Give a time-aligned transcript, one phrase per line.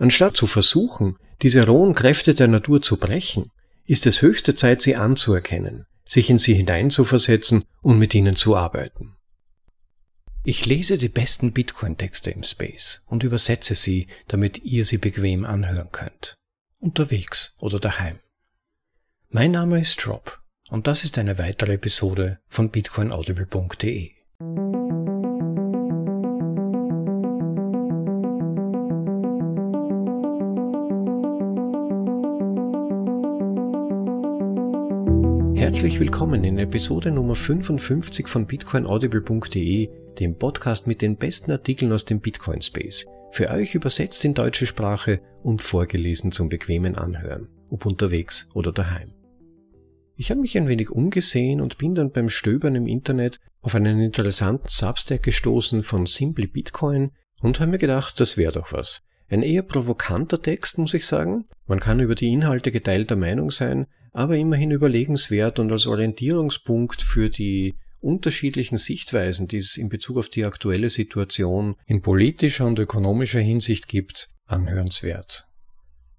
[0.00, 3.50] Anstatt zu versuchen, diese rohen Kräfte der Natur zu brechen,
[3.84, 9.16] ist es höchste Zeit, sie anzuerkennen, sich in sie hineinzuversetzen und mit ihnen zu arbeiten.
[10.42, 15.92] Ich lese die besten Bitcoin-Texte im Space und übersetze sie, damit ihr sie bequem anhören
[15.92, 16.34] könnt.
[16.78, 18.20] Unterwegs oder daheim.
[19.28, 20.40] Mein Name ist Rob
[20.70, 24.19] und das ist eine weitere Episode von bitcoinaudible.de.
[35.70, 39.88] Herzlich willkommen in Episode Nummer 55 von bitcoinaudible.de,
[40.18, 43.06] dem Podcast mit den besten Artikeln aus dem Bitcoin Space.
[43.30, 49.12] Für euch übersetzt in deutsche Sprache und vorgelesen zum bequemen Anhören, ob unterwegs oder daheim.
[50.16, 54.00] Ich habe mich ein wenig umgesehen und bin dann beim Stöbern im Internet auf einen
[54.00, 59.02] interessanten Substack gestoßen von Simply Bitcoin und habe mir gedacht, das wäre doch was.
[59.28, 61.44] Ein eher provokanter Text, muss ich sagen.
[61.68, 67.30] Man kann über die Inhalte geteilter Meinung sein, aber immerhin überlegenswert und als Orientierungspunkt für
[67.30, 73.40] die unterschiedlichen Sichtweisen, die es in Bezug auf die aktuelle Situation in politischer und ökonomischer
[73.40, 75.46] Hinsicht gibt, anhörenswert.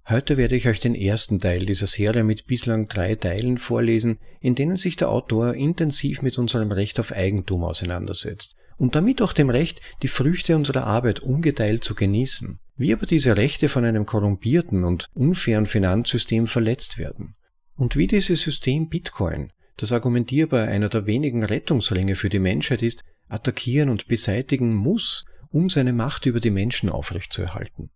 [0.08, 4.56] Heute werde ich euch den ersten Teil dieser Serie mit bislang drei Teilen vorlesen, in
[4.56, 9.50] denen sich der Autor intensiv mit unserem Recht auf Eigentum auseinandersetzt und damit auch dem
[9.50, 14.84] Recht, die Früchte unserer Arbeit ungeteilt zu genießen wie aber diese Rechte von einem korrumpierten
[14.84, 17.36] und unfairen Finanzsystem verletzt werden.
[17.82, 23.04] Und wie dieses System Bitcoin, das argumentierbar einer der wenigen Rettungsringe für die Menschheit ist,
[23.28, 27.90] attackieren und beseitigen muss, um seine Macht über die Menschen aufrechtzuerhalten.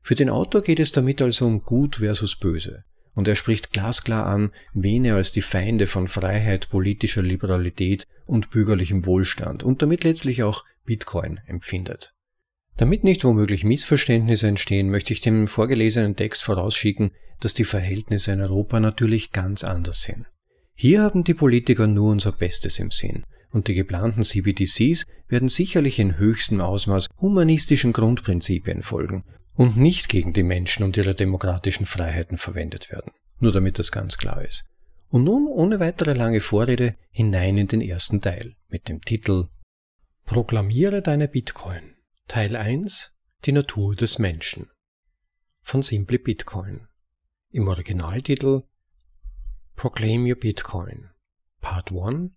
[0.00, 2.82] Für den Autor geht es damit also um Gut versus Böse,
[3.14, 8.50] und er spricht glasklar an, wen er als die Feinde von Freiheit, politischer Liberalität und
[8.50, 12.12] bürgerlichem Wohlstand und damit letztlich auch Bitcoin empfindet.
[12.76, 18.40] Damit nicht womöglich Missverständnisse entstehen, möchte ich dem vorgelesenen Text vorausschicken, dass die Verhältnisse in
[18.40, 20.26] Europa natürlich ganz anders sind.
[20.74, 25.98] Hier haben die Politiker nur unser Bestes im Sinn, und die geplanten CBDCs werden sicherlich
[25.98, 29.24] in höchstem Ausmaß humanistischen Grundprinzipien folgen
[29.54, 33.12] und nicht gegen die Menschen und ihre demokratischen Freiheiten verwendet werden.
[33.38, 34.70] Nur damit das ganz klar ist.
[35.08, 39.48] Und nun ohne weitere lange Vorrede hinein in den ersten Teil mit dem Titel
[40.24, 41.91] Proklamiere deine Bitcoin.
[42.32, 43.12] Teil 1
[43.44, 44.70] Die Natur des Menschen
[45.60, 46.88] von Simply Bitcoin.
[47.50, 48.62] Im Originaltitel
[49.76, 51.10] Proclaim Your Bitcoin
[51.60, 52.30] Part 1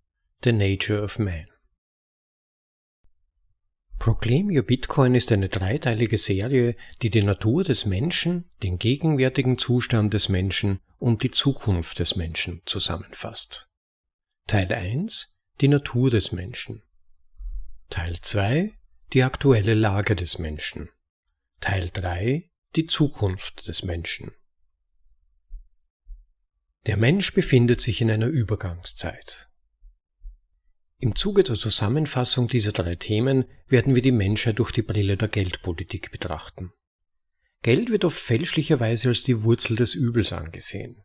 [0.44, 1.48] The Nature of Man.
[3.98, 10.14] Proclaim Your Bitcoin ist eine dreiteilige Serie, die die Natur des Menschen, den gegenwärtigen Zustand
[10.14, 13.70] des Menschen und die Zukunft des Menschen zusammenfasst.
[14.46, 16.84] Teil 1 Die Natur des Menschen.
[17.90, 18.78] Teil 2
[19.14, 20.90] die aktuelle Lage des Menschen.
[21.62, 24.32] Teil 3 Die Zukunft des Menschen.
[26.86, 29.50] Der Mensch befindet sich in einer Übergangszeit.
[30.98, 35.28] Im Zuge der Zusammenfassung dieser drei Themen werden wir die Menschheit durch die Brille der
[35.28, 36.72] Geldpolitik betrachten.
[37.62, 41.04] Geld wird oft fälschlicherweise als die Wurzel des Übels angesehen.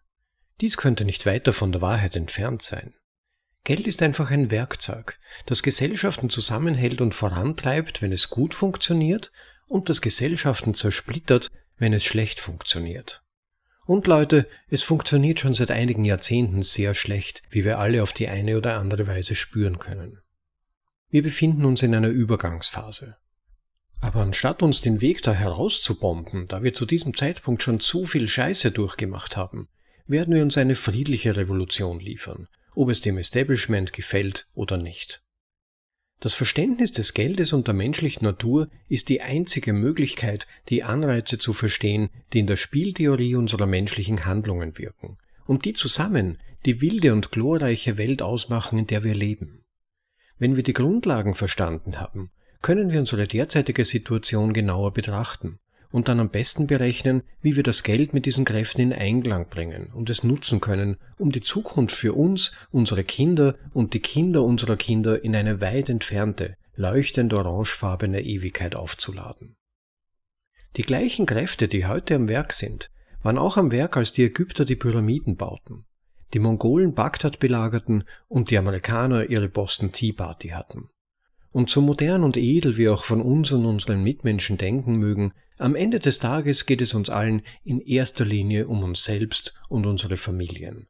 [0.61, 2.95] Dies könnte nicht weiter von der Wahrheit entfernt sein.
[3.65, 9.33] Geld ist einfach ein Werkzeug, das Gesellschaften zusammenhält und vorantreibt, wenn es gut funktioniert,
[9.69, 13.23] und das Gesellschaften zersplittert, wenn es schlecht funktioniert.
[13.87, 18.29] Und Leute, es funktioniert schon seit einigen Jahrzehnten sehr schlecht, wie wir alle auf die
[18.29, 20.21] eine oder andere Weise spüren können.
[21.09, 23.17] Wir befinden uns in einer Übergangsphase.
[24.01, 28.27] Aber anstatt uns den Weg da herauszubomben, da wir zu diesem Zeitpunkt schon zu viel
[28.27, 29.69] Scheiße durchgemacht haben,
[30.07, 35.23] werden wir uns eine friedliche Revolution liefern, ob es dem Establishment gefällt oder nicht.
[36.21, 41.55] Das Verständnis des Geldes und der menschlichen Natur ist die einzige Möglichkeit, die Anreize zu
[41.55, 45.17] verstehen, die in der Spieltheorie unserer menschlichen Handlungen wirken
[45.47, 49.65] und die zusammen die wilde und glorreiche Welt ausmachen, in der wir leben.
[50.39, 55.59] Wenn wir die Grundlagen verstanden haben, können wir unsere derzeitige Situation genauer betrachten
[55.91, 59.91] und dann am besten berechnen, wie wir das Geld mit diesen Kräften in Einklang bringen
[59.93, 64.77] und es nutzen können, um die Zukunft für uns, unsere Kinder und die Kinder unserer
[64.77, 69.57] Kinder in eine weit entfernte, leuchtend orangefarbene Ewigkeit aufzuladen.
[70.77, 72.91] Die gleichen Kräfte, die heute am Werk sind,
[73.23, 75.85] waren auch am Werk, als die Ägypter die Pyramiden bauten,
[76.33, 80.89] die Mongolen Bagdad belagerten und die Amerikaner ihre Boston Tea Party hatten.
[81.53, 85.75] Und so modern und edel wir auch von uns und unseren Mitmenschen denken mögen, am
[85.75, 90.17] Ende des Tages geht es uns allen in erster Linie um uns selbst und unsere
[90.17, 90.89] Familien.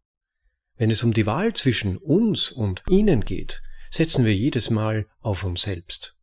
[0.76, 5.44] Wenn es um die Wahl zwischen uns und ihnen geht, setzen wir jedes Mal auf
[5.44, 6.16] uns selbst.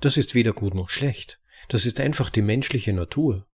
[0.00, 3.46] Das ist weder gut noch schlecht, das ist einfach die menschliche Natur.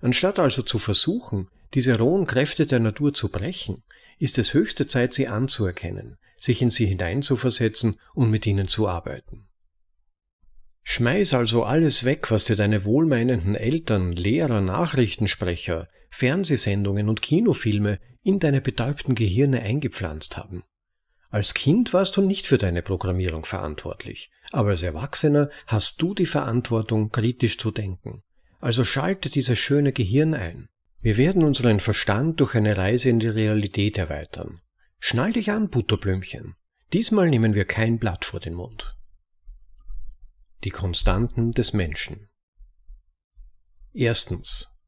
[0.00, 3.82] Anstatt also zu versuchen, diese rohen Kräfte der Natur zu brechen,
[4.18, 9.48] ist es höchste Zeit, sie anzuerkennen, sich in sie hineinzuversetzen und mit ihnen zu arbeiten.
[10.86, 18.38] Schmeiß also alles weg, was dir deine wohlmeinenden Eltern, Lehrer, Nachrichtensprecher, Fernsehsendungen und Kinofilme in
[18.38, 20.62] deine betäubten Gehirne eingepflanzt haben.
[21.30, 26.26] Als Kind warst du nicht für deine Programmierung verantwortlich, aber als Erwachsener hast du die
[26.26, 28.22] Verantwortung, kritisch zu denken.
[28.60, 30.68] Also schalte dieses schöne Gehirn ein.
[31.00, 34.60] Wir werden unseren Verstand durch eine Reise in die Realität erweitern.
[35.00, 36.54] Schnall dich an, Butterblümchen.
[36.92, 38.96] Diesmal nehmen wir kein Blatt vor den Mund
[40.64, 42.28] die Konstanten des Menschen.
[43.92, 44.80] Erstens.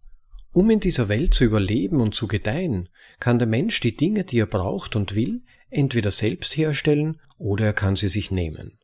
[0.53, 2.89] Um in dieser Welt zu überleben und zu gedeihen,
[3.21, 7.73] kann der Mensch die Dinge, die er braucht und will, entweder selbst herstellen oder er
[7.73, 8.79] kann sie sich nehmen.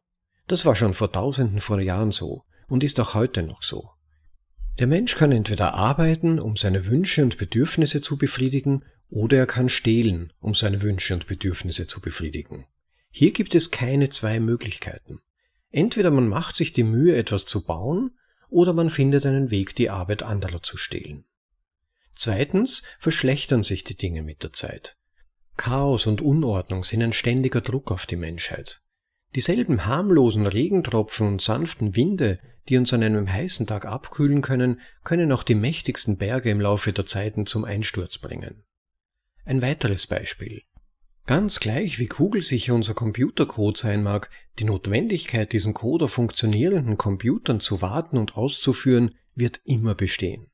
[0.47, 3.91] Das war schon vor tausenden von Jahren so und ist auch heute noch so.
[4.79, 9.69] Der Mensch kann entweder arbeiten, um seine Wünsche und Bedürfnisse zu befriedigen, oder er kann
[9.69, 12.67] stehlen, um seine Wünsche und Bedürfnisse zu befriedigen.
[13.11, 15.21] Hier gibt es keine zwei Möglichkeiten.
[15.72, 18.16] Entweder man macht sich die Mühe, etwas zu bauen,
[18.48, 21.24] oder man findet einen Weg, die Arbeit anderer zu stehlen.
[22.14, 24.96] Zweitens verschlechtern sich die Dinge mit der Zeit.
[25.56, 28.82] Chaos und Unordnung sind ein ständiger Druck auf die Menschheit.
[29.34, 32.38] Dieselben harmlosen Regentropfen und sanften Winde,
[32.69, 36.92] die uns an einem heißen Tag abkühlen können, können auch die mächtigsten Berge im Laufe
[36.92, 38.62] der Zeiten zum Einsturz bringen.
[39.46, 40.62] Ein weiteres Beispiel.
[41.26, 44.28] Ganz gleich wie kugelsicher unser Computercode sein mag,
[44.58, 50.48] die Notwendigkeit, diesen Code auf funktionierenden Computern zu warten und auszuführen, wird immer bestehen.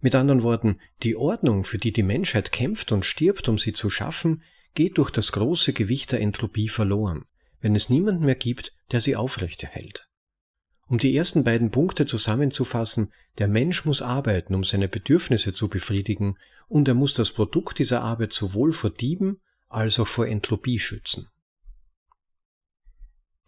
[0.00, 3.90] Mit anderen Worten, die Ordnung, für die die Menschheit kämpft und stirbt, um sie zu
[3.90, 4.42] schaffen,
[4.74, 7.26] geht durch das große Gewicht der Entropie verloren,
[7.60, 10.08] wenn es niemanden mehr gibt, der sie aufrechterhält.
[10.86, 16.38] Um die ersten beiden Punkte zusammenzufassen, der Mensch muss arbeiten, um seine Bedürfnisse zu befriedigen,
[16.66, 21.28] und er muss das Produkt dieser Arbeit sowohl vor Dieben als auch vor Entropie schützen.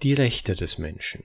[0.03, 1.25] Die Rechte des Menschen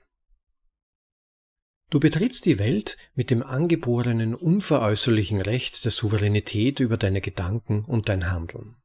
[1.91, 8.09] Du betrittst die Welt mit dem angeborenen, unveräußerlichen Recht der Souveränität über deine Gedanken und
[8.09, 8.75] dein Handeln.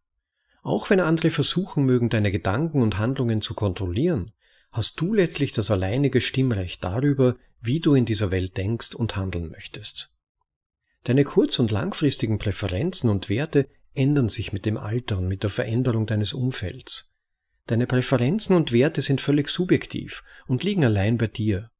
[0.62, 4.32] Auch wenn andere versuchen mögen, deine Gedanken und Handlungen zu kontrollieren,
[4.70, 9.50] hast du letztlich das alleinige Stimmrecht darüber, wie du in dieser Welt denkst und handeln
[9.50, 10.12] möchtest.
[11.04, 15.50] Deine kurz- und langfristigen Präferenzen und Werte ändern sich mit dem Alter und mit der
[15.50, 17.14] Veränderung deines Umfelds.
[17.66, 21.70] Deine Präferenzen und Werte sind völlig subjektiv und liegen allein bei dir.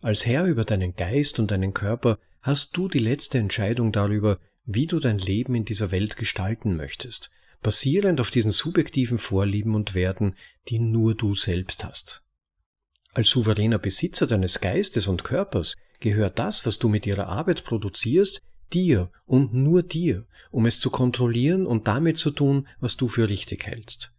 [0.00, 4.86] Als Herr über deinen Geist und deinen Körper hast du die letzte Entscheidung darüber, wie
[4.86, 7.30] du dein Leben in dieser Welt gestalten möchtest,
[7.62, 10.34] basierend auf diesen subjektiven Vorlieben und Werten,
[10.68, 12.22] die nur du selbst hast.
[13.14, 18.40] Als souveräner Besitzer deines Geistes und Körpers gehört das, was du mit ihrer Arbeit produzierst,
[18.72, 23.28] dir und nur dir, um es zu kontrollieren und damit zu tun, was du für
[23.28, 24.14] richtig hältst.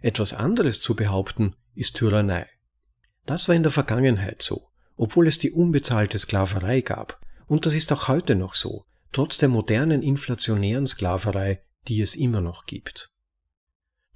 [0.00, 2.46] Etwas anderes zu behaupten, ist Tyrannei.
[3.26, 7.92] Das war in der Vergangenheit so, obwohl es die unbezahlte Sklaverei gab, und das ist
[7.92, 13.10] auch heute noch so, trotz der modernen inflationären Sklaverei, die es immer noch gibt.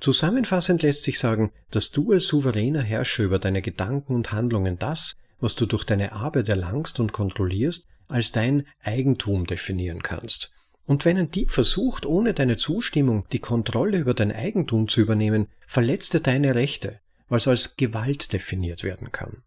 [0.00, 5.16] Zusammenfassend lässt sich sagen, dass du als souveräner Herrscher über deine Gedanken und Handlungen das,
[5.40, 10.52] was du durch deine Arbeit erlangst und kontrollierst, als dein Eigentum definieren kannst.
[10.86, 15.48] Und wenn ein Dieb versucht, ohne deine Zustimmung die Kontrolle über dein Eigentum zu übernehmen,
[15.66, 19.42] verletzt er deine Rechte, es als Gewalt definiert werden kann.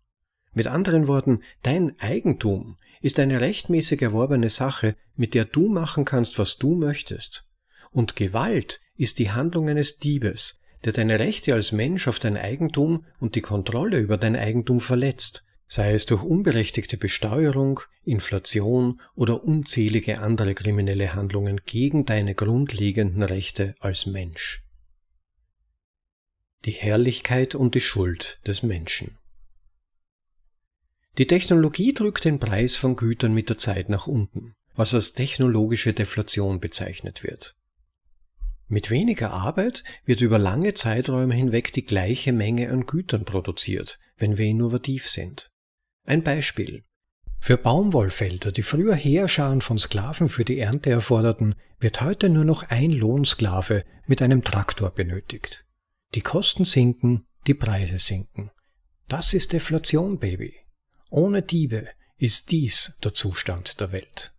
[0.53, 6.38] Mit anderen Worten, dein Eigentum ist eine rechtmäßig erworbene Sache, mit der du machen kannst,
[6.38, 7.50] was du möchtest.
[7.91, 13.05] Und Gewalt ist die Handlung eines Diebes, der deine Rechte als Mensch auf dein Eigentum
[13.19, 20.19] und die Kontrolle über dein Eigentum verletzt, sei es durch unberechtigte Besteuerung, Inflation oder unzählige
[20.19, 24.63] andere kriminelle Handlungen gegen deine grundlegenden Rechte als Mensch.
[26.65, 29.17] Die Herrlichkeit und die Schuld des Menschen.
[31.17, 35.93] Die Technologie drückt den Preis von Gütern mit der Zeit nach unten, was als technologische
[35.93, 37.55] Deflation bezeichnet wird.
[38.67, 44.37] Mit weniger Arbeit wird über lange Zeiträume hinweg die gleiche Menge an Gütern produziert, wenn
[44.37, 45.50] wir innovativ sind.
[46.05, 46.84] Ein Beispiel.
[47.39, 52.70] Für Baumwollfelder, die früher Heerscharen von Sklaven für die Ernte erforderten, wird heute nur noch
[52.70, 55.65] ein Lohnsklave mit einem Traktor benötigt.
[56.13, 58.51] Die Kosten sinken, die Preise sinken.
[59.08, 60.53] Das ist Deflation, Baby.
[61.10, 64.34] Ohne Diebe ist dies der Zustand der Welt.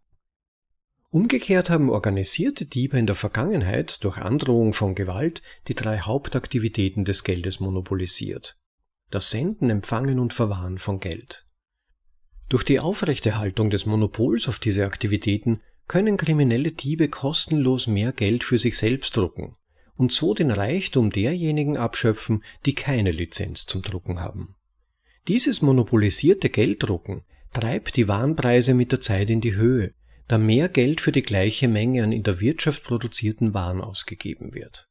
[1.11, 7.25] Umgekehrt haben organisierte Diebe in der Vergangenheit durch Androhung von Gewalt die drei Hauptaktivitäten des
[7.25, 8.57] Geldes monopolisiert.
[9.11, 11.47] Das Senden, Empfangen und Verwahren von Geld.
[12.53, 18.59] Durch die Aufrechterhaltung des Monopols auf diese Aktivitäten können kriminelle Diebe kostenlos mehr Geld für
[18.59, 19.57] sich selbst drucken
[19.97, 24.55] und so den Reichtum derjenigen abschöpfen, die keine Lizenz zum Drucken haben.
[25.29, 27.23] Dieses monopolisierte Gelddrucken
[27.55, 29.95] treibt die Warenpreise mit der Zeit in die Höhe,
[30.29, 34.91] da mehr Geld für die gleiche Menge an in der Wirtschaft produzierten Waren ausgegeben wird.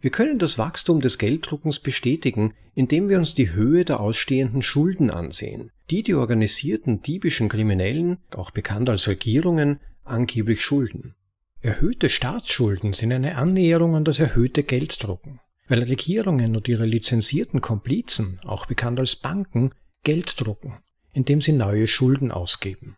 [0.00, 5.10] Wir können das Wachstum des Gelddruckens bestätigen, indem wir uns die Höhe der ausstehenden Schulden
[5.10, 11.14] ansehen, die die organisierten diebischen Kriminellen, auch bekannt als Regierungen, angeblich schulden.
[11.60, 18.40] Erhöhte Staatsschulden sind eine Annäherung an das erhöhte Gelddrucken, weil Regierungen und ihre lizenzierten Komplizen,
[18.44, 19.70] auch bekannt als Banken,
[20.02, 20.78] Geld drucken,
[21.12, 22.96] indem sie neue Schulden ausgeben.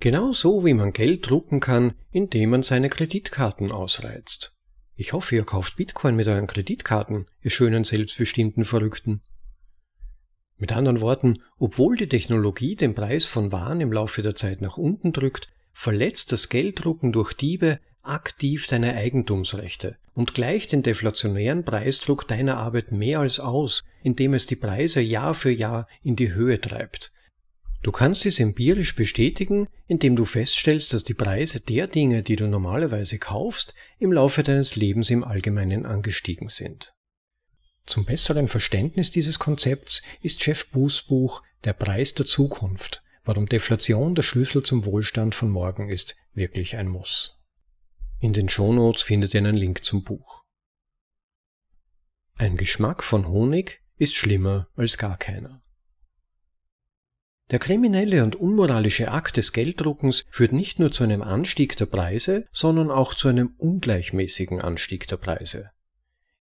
[0.00, 4.57] Genauso wie man Geld drucken kann, indem man seine Kreditkarten ausreizt.
[5.00, 9.20] Ich hoffe, ihr kauft Bitcoin mit euren Kreditkarten, ihr schönen selbstbestimmten Verrückten.
[10.56, 14.76] Mit anderen Worten, obwohl die Technologie den Preis von Waren im Laufe der Zeit nach
[14.76, 22.26] unten drückt, verletzt das Gelddrucken durch Diebe aktiv deine Eigentumsrechte und gleicht den deflationären Preisdruck
[22.26, 26.60] deiner Arbeit mehr als aus, indem es die Preise Jahr für Jahr in die Höhe
[26.60, 27.12] treibt.
[27.82, 32.48] Du kannst dies empirisch bestätigen, indem du feststellst, dass die Preise der Dinge, die du
[32.48, 36.92] normalerweise kaufst, im Laufe deines Lebens im Allgemeinen angestiegen sind.
[37.86, 44.14] Zum besseren Verständnis dieses Konzepts ist Jeff Boos Buch Der Preis der Zukunft Warum Deflation
[44.14, 47.36] der Schlüssel zum Wohlstand von morgen ist, wirklich ein Muss.
[48.20, 50.44] In den Shownotes findet ihr einen Link zum Buch.
[52.36, 55.62] Ein Geschmack von Honig ist schlimmer als gar keiner.
[57.50, 62.46] Der kriminelle und unmoralische Akt des Gelddruckens führt nicht nur zu einem Anstieg der Preise,
[62.52, 65.70] sondern auch zu einem ungleichmäßigen Anstieg der Preise.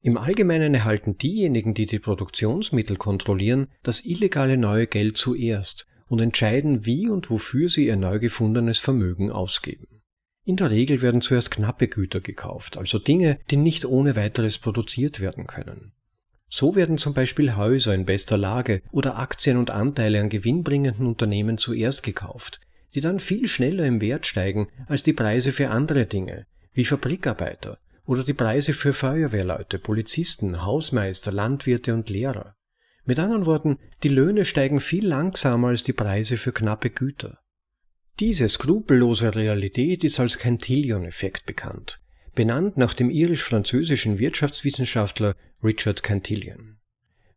[0.01, 6.85] Im Allgemeinen erhalten diejenigen, die die Produktionsmittel kontrollieren, das illegale neue Geld zuerst und entscheiden,
[6.85, 10.01] wie und wofür sie ihr neu gefundenes Vermögen ausgeben.
[10.43, 15.19] In der Regel werden zuerst knappe Güter gekauft, also Dinge, die nicht ohne weiteres produziert
[15.19, 15.91] werden können.
[16.49, 21.57] So werden zum Beispiel Häuser in bester Lage oder Aktien und Anteile an gewinnbringenden Unternehmen
[21.57, 22.61] zuerst gekauft,
[22.95, 27.79] die dann viel schneller im Wert steigen als die Preise für andere Dinge, wie Fabrikarbeiter
[28.05, 32.55] oder die Preise für Feuerwehrleute, Polizisten, Hausmeister, Landwirte und Lehrer.
[33.03, 37.39] Mit anderen Worten, die Löhne steigen viel langsamer als die Preise für knappe Güter.
[38.19, 41.99] Diese skrupellose Realität ist als Cantillon-Effekt bekannt,
[42.37, 46.77] benannt nach dem irisch-französischen Wirtschaftswissenschaftler Richard Cantillon.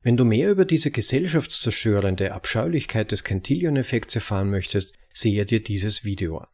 [0.03, 6.37] Wenn du mehr über diese gesellschaftszerstörende Abscheulichkeit des Cantillon-Effekts erfahren möchtest, sehe dir dieses Video
[6.37, 6.49] an.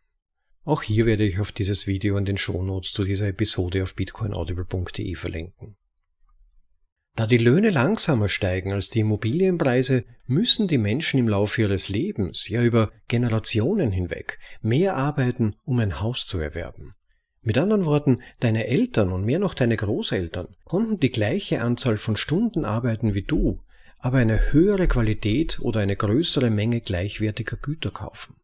[0.63, 5.17] Auch hier werde ich auf dieses Video in den Shownotes zu dieser Episode auf bitcoinaudible.de
[5.17, 5.77] verlinken.
[7.17, 12.49] Da die Löhne langsamer steigen als die Immobilienpreise, müssen die Menschen im Laufe ihres Lebens,
[12.49, 16.95] ja über Generationen hinweg, mehr arbeiten, um ein Haus zu erwerben.
[17.47, 22.17] Mit anderen Worten, deine Eltern und mehr noch deine Großeltern konnten die gleiche Anzahl von
[22.17, 23.61] Stunden arbeiten wie du,
[24.01, 28.35] aber eine höhere Qualität oder eine größere Menge gleichwertiger Güter kaufen.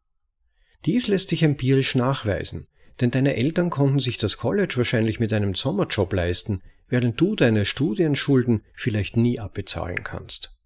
[0.84, 2.68] Dies lässt sich empirisch nachweisen,
[3.00, 7.64] denn deine Eltern konnten sich das College wahrscheinlich mit einem Sommerjob leisten, während du deine
[7.64, 10.60] Studienschulden vielleicht nie abbezahlen kannst.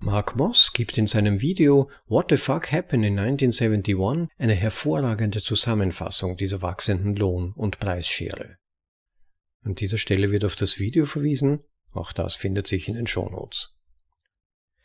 [0.00, 6.36] Mark Moss gibt in seinem Video What the Fuck Happened in 1971 eine hervorragende Zusammenfassung
[6.36, 8.58] dieser wachsenden Lohn- und Preisschere.
[9.62, 11.64] An dieser Stelle wird auf das Video verwiesen,
[11.94, 13.74] auch das findet sich in den Shownotes.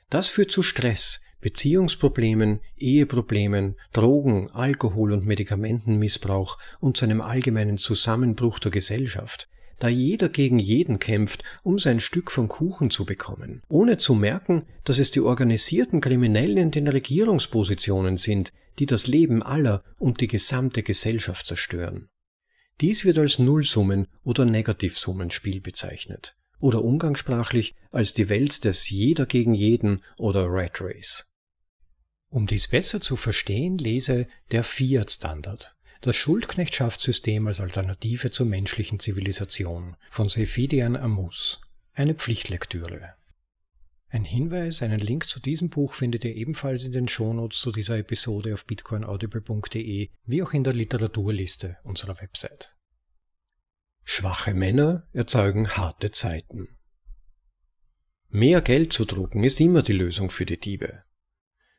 [0.10, 8.58] Das führt zu Stress, Beziehungsproblemen, Eheproblemen, Drogen, Alkohol- und Medikamentenmissbrauch und zu einem allgemeinen Zusammenbruch
[8.58, 9.48] der Gesellschaft,
[9.80, 14.64] da jeder gegen jeden kämpft, um sein Stück vom Kuchen zu bekommen, ohne zu merken,
[14.84, 20.28] dass es die organisierten Kriminellen in den Regierungspositionen sind, die das Leben aller und die
[20.28, 22.10] gesamte Gesellschaft zerstören.
[22.82, 29.54] Dies wird als Nullsummen- oder Negativsummenspiel bezeichnet oder umgangssprachlich als die Welt des Jeder gegen
[29.54, 31.30] jeden oder Red Race.
[32.30, 39.96] Um dies besser zu verstehen, lese der Fiat-Standard das Schuldknechtschaftssystem als Alternative zur menschlichen Zivilisation
[40.10, 41.62] von Seyfidian Amus.
[41.94, 43.14] Eine Pflichtlektüre.
[44.10, 47.98] Ein Hinweis, einen Link zu diesem Buch findet ihr ebenfalls in den Shownotes zu dieser
[47.98, 52.76] Episode auf bitcoinaudible.de, wie auch in der Literaturliste unserer Website.
[54.04, 56.68] Schwache Männer erzeugen harte Zeiten.
[58.28, 61.04] Mehr Geld zu drucken ist immer die Lösung für die Diebe.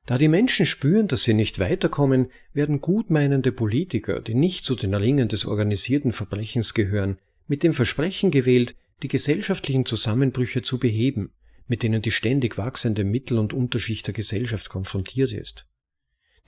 [0.07, 4.95] Da die Menschen spüren, dass sie nicht weiterkommen, werden gutmeinende Politiker, die nicht zu den
[4.95, 11.33] Ringen des organisierten Verbrechens gehören, mit dem Versprechen gewählt, die gesellschaftlichen Zusammenbrüche zu beheben,
[11.67, 15.67] mit denen die ständig wachsende Mittel- und Unterschicht der Gesellschaft konfrontiert ist.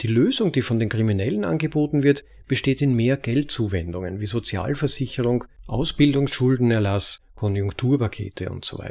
[0.02, 7.20] Die Lösung, die von den Kriminellen angeboten wird, besteht in mehr Geldzuwendungen wie Sozialversicherung, Ausbildungsschuldenerlass,
[7.34, 8.82] Konjunkturpakete und so.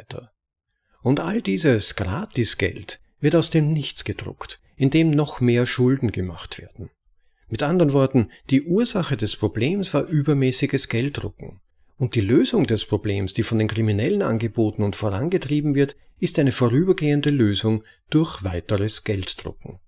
[1.02, 6.90] Und all dieses Gratisgeld wird aus dem Nichts gedruckt, indem noch mehr Schulden gemacht werden.
[7.48, 11.60] Mit anderen Worten, die Ursache des Problems war übermäßiges Gelddrucken.
[11.96, 16.52] Und die Lösung des Problems, die von den Kriminellen angeboten und vorangetrieben wird, ist eine
[16.52, 19.78] vorübergehende Lösung durch weiteres Gelddrucken.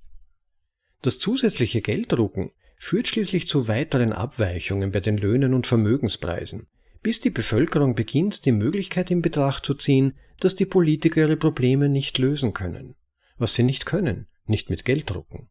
[1.02, 6.68] Das zusätzliche Gelddrucken führt schließlich zu weiteren Abweichungen bei den Löhnen und Vermögenspreisen,
[7.02, 11.88] bis die Bevölkerung beginnt, die Möglichkeit in Betracht zu ziehen, dass die Politiker ihre Probleme
[11.88, 12.94] nicht lösen können.
[13.38, 15.48] Was sie nicht können, nicht mit Gelddrucken.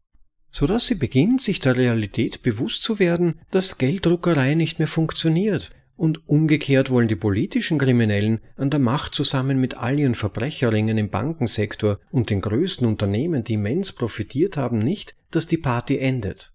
[0.50, 6.28] Sodass sie beginnt, sich der Realität bewusst zu werden, dass Gelddruckerei nicht mehr funktioniert und
[6.28, 11.98] umgekehrt wollen die politischen Kriminellen an der Macht zusammen mit all ihren Verbrecherringen im Bankensektor
[12.12, 16.54] und den größten Unternehmen, die immens profitiert haben, nicht, dass die Party endet.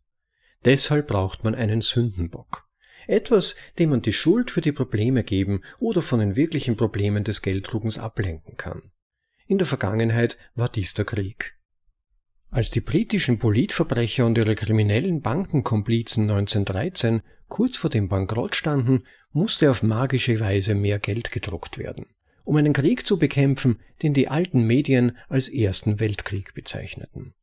[0.64, 2.66] Deshalb braucht man einen Sündenbock.
[3.06, 7.42] Etwas, dem man die Schuld für die Probleme geben oder von den wirklichen Problemen des
[7.42, 8.93] Gelddruckens ablenken kann.
[9.54, 11.56] In der Vergangenheit war dies der Krieg.
[12.50, 19.70] Als die britischen Politverbrecher und ihre kriminellen Bankenkomplizen 1913 kurz vor dem Bankrott standen, musste
[19.70, 22.08] auf magische Weise mehr Geld gedruckt werden,
[22.44, 27.36] um einen Krieg zu bekämpfen, den die alten Medien als Ersten Weltkrieg bezeichneten.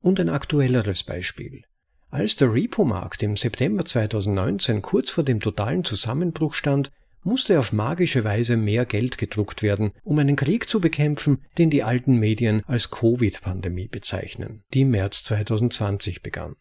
[0.00, 1.64] Und ein aktuelleres Beispiel.
[2.08, 6.90] Als der Repo-Markt im September 2019 kurz vor dem totalen Zusammenbruch stand,
[7.26, 11.82] musste auf magische Weise mehr Geld gedruckt werden, um einen Krieg zu bekämpfen, den die
[11.82, 16.54] alten Medien als Covid-Pandemie bezeichnen, die im März 2020 begann.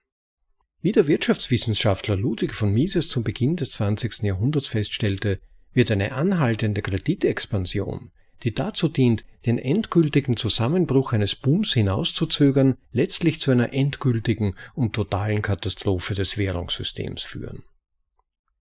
[0.81, 4.23] Wie der Wirtschaftswissenschaftler Ludwig von Mises zum Beginn des 20.
[4.23, 5.39] Jahrhunderts feststellte,
[5.73, 8.11] wird eine anhaltende Kreditexpansion,
[8.43, 15.43] die dazu dient, den endgültigen Zusammenbruch eines Booms hinauszuzögern, letztlich zu einer endgültigen und totalen
[15.43, 17.63] Katastrophe des Währungssystems führen.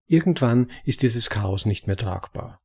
[0.07, 2.61] Irgendwann ist dieses Chaos nicht mehr tragbar.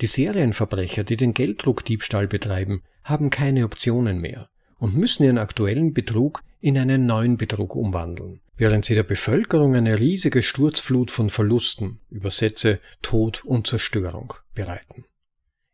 [0.00, 6.42] Die Serienverbrecher, die den Gelddruckdiebstahl betreiben, haben keine Optionen mehr und müssen ihren aktuellen Betrug
[6.60, 12.80] in einen neuen Betrug umwandeln, während sie der Bevölkerung eine riesige Sturzflut von Verlusten, Übersetze
[13.00, 15.04] Tod und Zerstörung bereiten.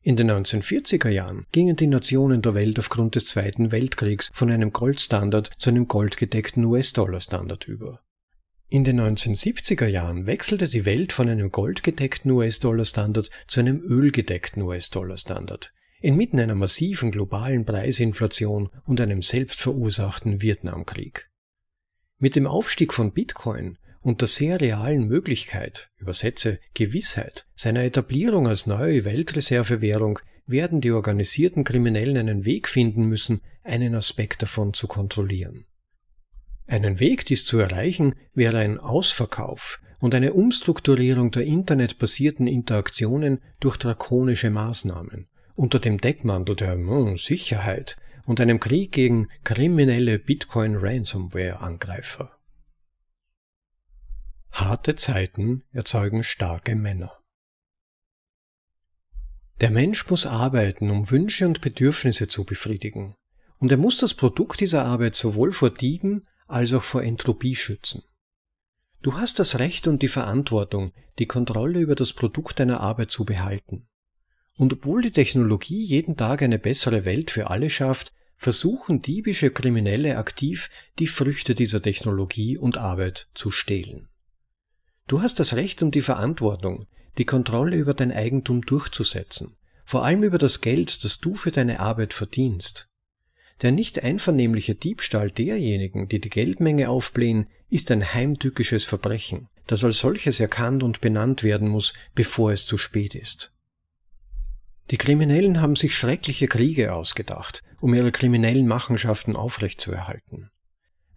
[0.03, 4.73] In den 1940er Jahren gingen die Nationen der Welt aufgrund des Zweiten Weltkriegs von einem
[4.73, 8.01] Goldstandard zu einem goldgedeckten US-Dollar-Standard über.
[8.71, 15.73] In den 1970er Jahren wechselte die Welt von einem goldgedeckten US-Dollar-Standard zu einem ölgedeckten US-Dollar-Standard,
[16.03, 21.31] inmitten einer massiven globalen Preisinflation und einem selbstverursachten Vietnamkrieg.
[22.19, 28.67] Mit dem Aufstieg von Bitcoin und der sehr realen Möglichkeit, übersetze Gewissheit, seiner Etablierung als
[28.67, 35.65] neue Weltreservewährung werden die organisierten Kriminellen einen Weg finden müssen, einen Aspekt davon zu kontrollieren.
[36.69, 43.79] Einen Weg, dies zu erreichen, wäre ein Ausverkauf und eine Umstrukturierung der internetbasierten Interaktionen durch
[43.79, 52.39] drakonische Maßnahmen unter dem Deckmantel der hm, Sicherheit und einem Krieg gegen kriminelle Bitcoin-Ransomware-Angreifer.
[54.53, 57.19] Harte Zeiten erzeugen starke Männer.
[59.61, 63.17] Der Mensch muss arbeiten, um Wünsche und Bedürfnisse zu befriedigen,
[63.57, 68.03] und er muss das Produkt dieser Arbeit sowohl vor Dieben als auch vor Entropie schützen.
[69.01, 73.25] Du hast das Recht und die Verantwortung, die Kontrolle über das Produkt deiner Arbeit zu
[73.25, 73.87] behalten.
[74.57, 80.17] Und obwohl die Technologie jeden Tag eine bessere Welt für alle schafft, versuchen diebische Kriminelle
[80.17, 84.09] aktiv, die Früchte dieser Technologie und Arbeit zu stehlen.
[85.07, 86.87] Du hast das Recht und die Verantwortung,
[87.19, 91.81] die Kontrolle über dein Eigentum durchzusetzen, vor allem über das Geld, das du für deine
[91.81, 92.88] Arbeit verdienst.
[93.63, 99.99] Der nicht einvernehmliche Diebstahl derjenigen, die die Geldmenge aufblähen, ist ein heimtückisches Verbrechen, das als
[99.99, 103.53] solches erkannt und benannt werden muss, bevor es zu spät ist.
[104.91, 110.51] Die Kriminellen haben sich schreckliche Kriege ausgedacht, um ihre kriminellen Machenschaften aufrechtzuerhalten.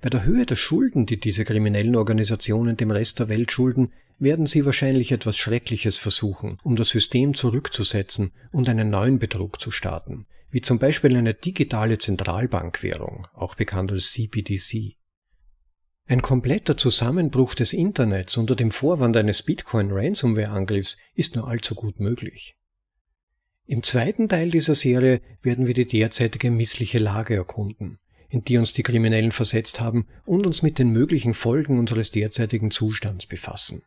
[0.02, 4.46] Bei der Höhe der Schulden, die diese kriminellen Organisationen dem Rest der Welt schulden, werden
[4.46, 10.26] sie wahrscheinlich etwas Schreckliches versuchen, um das System zurückzusetzen und einen neuen Betrug zu starten,
[10.52, 14.96] wie zum Beispiel eine digitale Zentralbankwährung, auch bekannt als CBDC.
[16.08, 22.58] Ein kompletter Zusammenbruch des Internets unter dem Vorwand eines Bitcoin-Ransomware-Angriffs ist nur allzu gut möglich.
[23.66, 28.74] Im zweiten Teil dieser Serie werden wir die derzeitige missliche Lage erkunden, in die uns
[28.74, 33.84] die Kriminellen versetzt haben und uns mit den möglichen Folgen unseres derzeitigen Zustands befassen.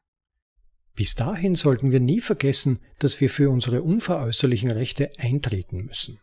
[0.94, 6.20] Bis dahin sollten wir nie vergessen, dass wir für unsere unveräußerlichen Rechte eintreten müssen.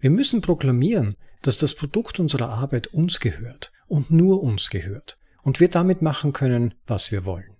[0.00, 5.60] Wir müssen proklamieren, dass das Produkt unserer Arbeit uns gehört und nur uns gehört und
[5.60, 7.56] wir damit machen können, was wir wollen.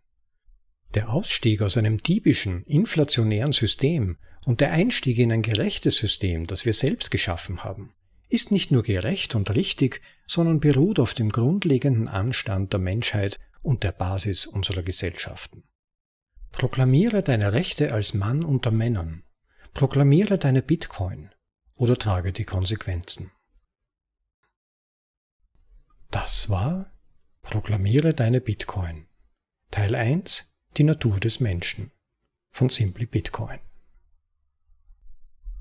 [0.94, 6.64] Der Ausstieg aus einem diebischen, inflationären System und der Einstieg in ein gerechtes System, das
[6.64, 7.92] wir selbst geschaffen haben,
[8.28, 13.82] ist nicht nur gerecht und richtig, sondern beruht auf dem grundlegenden Anstand der Menschheit und
[13.82, 15.64] der Basis unserer Gesellschaften.
[16.50, 19.22] Proklamiere deine Rechte als Mann unter Männern.
[19.74, 21.30] Proklamiere deine Bitcoin
[21.76, 23.30] oder trage die Konsequenzen.
[26.10, 26.92] Das war
[27.42, 29.06] Proklamiere deine Bitcoin.
[29.70, 31.92] Teil 1 Die Natur des Menschen
[32.50, 33.60] von Simply Bitcoin.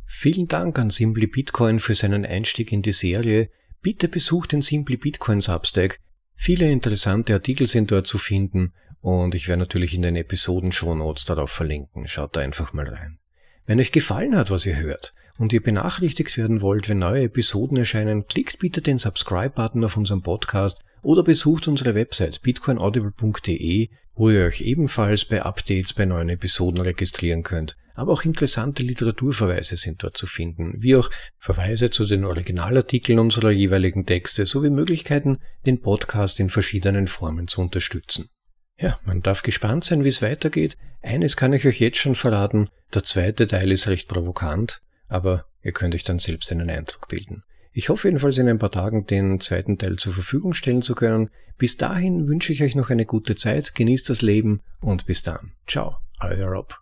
[0.06, 3.52] Vielen Dank an Simply Bitcoin für seinen Einstieg in die Serie.
[3.82, 6.00] Bitte besucht den Simply Bitcoin Substack.
[6.36, 10.96] Viele interessante Artikel sind dort zu finden und ich werde natürlich in den Episoden Show
[10.96, 12.08] Notes darauf verlinken.
[12.08, 13.20] Schaut da einfach mal rein.
[13.66, 17.78] Wenn euch gefallen hat, was ihr hört und ihr benachrichtigt werden wollt, wenn neue Episoden
[17.78, 24.46] erscheinen, klickt bitte den Subscribe-Button auf unserem Podcast oder besucht unsere Website bitcoinaudible.de, wo ihr
[24.46, 27.76] euch ebenfalls bei Updates bei neuen Episoden registrieren könnt.
[27.96, 33.52] Aber auch interessante Literaturverweise sind dort zu finden, wie auch Verweise zu den Originalartikeln unserer
[33.52, 38.30] jeweiligen Texte sowie Möglichkeiten, den Podcast in verschiedenen Formen zu unterstützen.
[38.78, 40.78] Ja, man darf gespannt sein, wie es weitergeht.
[41.02, 45.72] Eines kann ich euch jetzt schon verraten, der zweite Teil ist recht provokant, aber ihr
[45.72, 47.44] könnt euch dann selbst einen Eindruck bilden.
[47.72, 51.30] Ich hoffe jedenfalls in ein paar Tagen den zweiten Teil zur Verfügung stellen zu können.
[51.58, 55.52] Bis dahin wünsche ich euch noch eine gute Zeit, genießt das Leben und bis dann.
[55.68, 56.80] Ciao, euer Rob.